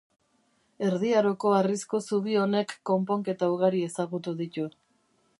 Erdi 0.85 1.09
Aroko 1.17 1.51
harrizko 1.57 1.99
zubi 2.05 2.37
honek 2.43 2.73
konponketa 2.91 3.51
ugari 3.57 3.83
ezagutu 3.89 4.33
ditu. 4.41 4.65